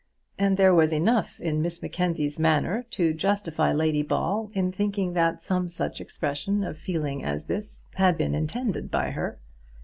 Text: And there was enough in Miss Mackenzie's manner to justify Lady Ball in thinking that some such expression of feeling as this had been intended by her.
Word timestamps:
And 0.39 0.57
there 0.57 0.73
was 0.73 0.91
enough 0.91 1.39
in 1.39 1.61
Miss 1.61 1.79
Mackenzie's 1.79 2.39
manner 2.39 2.87
to 2.89 3.13
justify 3.13 3.71
Lady 3.71 4.01
Ball 4.01 4.49
in 4.55 4.71
thinking 4.71 5.13
that 5.13 5.43
some 5.43 5.69
such 5.69 6.01
expression 6.01 6.63
of 6.63 6.75
feeling 6.75 7.23
as 7.23 7.45
this 7.45 7.85
had 7.93 8.17
been 8.17 8.33
intended 8.33 8.89
by 8.89 9.11
her. 9.11 9.37